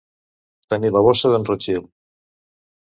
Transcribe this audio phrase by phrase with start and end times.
[0.75, 1.91] Tenir la bossa d'en Rothschild.